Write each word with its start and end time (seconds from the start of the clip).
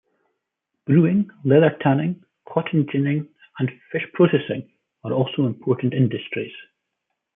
Brewing, 0.87 1.29
leather 1.45 1.77
tanning, 1.79 2.23
cotton 2.51 2.87
ginning, 2.91 3.29
and 3.59 3.69
fish 3.91 4.01
processing 4.15 4.67
are 5.03 5.13
also 5.13 5.45
important 5.45 5.93
industries. 5.93 6.53